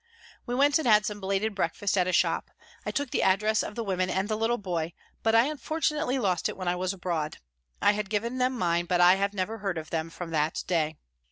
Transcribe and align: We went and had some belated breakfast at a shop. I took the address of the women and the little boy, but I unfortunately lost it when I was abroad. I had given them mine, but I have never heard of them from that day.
We 0.47 0.55
went 0.55 0.79
and 0.79 0.87
had 0.87 1.05
some 1.05 1.19
belated 1.19 1.53
breakfast 1.53 1.95
at 1.95 2.07
a 2.07 2.11
shop. 2.11 2.49
I 2.87 2.89
took 2.89 3.11
the 3.11 3.21
address 3.21 3.61
of 3.61 3.75
the 3.75 3.83
women 3.83 4.09
and 4.09 4.27
the 4.27 4.35
little 4.35 4.57
boy, 4.57 4.93
but 5.21 5.35
I 5.35 5.43
unfortunately 5.45 6.17
lost 6.17 6.49
it 6.49 6.57
when 6.57 6.67
I 6.67 6.75
was 6.75 6.91
abroad. 6.91 7.37
I 7.83 7.91
had 7.91 8.09
given 8.09 8.39
them 8.39 8.57
mine, 8.57 8.85
but 8.87 8.99
I 8.99 9.13
have 9.17 9.35
never 9.35 9.59
heard 9.59 9.77
of 9.77 9.91
them 9.91 10.09
from 10.09 10.31
that 10.31 10.63
day. 10.65 10.97